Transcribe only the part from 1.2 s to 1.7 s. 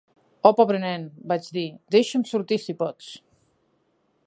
vaig dir;